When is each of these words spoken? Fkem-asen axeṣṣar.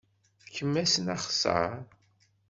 Fkem-asen 0.43 1.11
axeṣṣar. 1.15 1.71